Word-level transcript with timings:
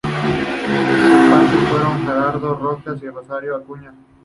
Sus 0.03 1.29
padres 1.29 1.69
fueron 1.69 2.01
Gerardo 2.07 2.55
Roxas 2.55 3.03
y 3.03 3.09
Rosario 3.09 3.55
Acuña. 3.55 3.93